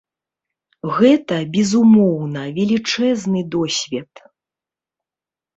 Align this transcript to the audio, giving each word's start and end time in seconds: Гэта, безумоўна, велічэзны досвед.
Гэта, 0.99 1.37
безумоўна, 1.57 2.41
велічэзны 2.57 3.41
досвед. 3.57 4.11